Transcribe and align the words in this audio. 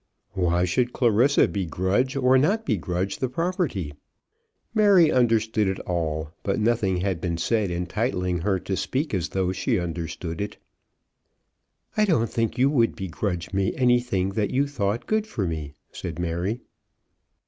Why 0.33 0.65
should 0.65 0.93
Clarissa 0.93 1.47
begrudge 1.47 2.15
or 2.15 2.35
not 2.39 2.65
begrudge 2.65 3.19
the 3.19 3.29
property? 3.29 3.93
Mary 4.73 5.11
understood 5.11 5.67
it 5.67 5.77
all, 5.81 6.31
but 6.41 6.59
nothing 6.59 7.01
had 7.01 7.21
been 7.21 7.37
said 7.37 7.69
entitling 7.69 8.39
her 8.39 8.57
to 8.61 8.75
speak 8.75 9.13
as 9.13 9.29
though 9.29 9.51
she 9.51 9.77
understood 9.77 10.41
it. 10.41 10.57
"I 11.95 12.05
don't 12.05 12.31
think 12.31 12.57
you 12.57 12.67
would 12.71 12.95
begrudge 12.95 13.53
me 13.53 13.75
anything 13.75 14.29
that 14.29 14.49
you 14.49 14.65
thought 14.65 15.05
good 15.05 15.27
for 15.27 15.45
me," 15.45 15.75
said 15.91 16.17
Mary. 16.17 16.61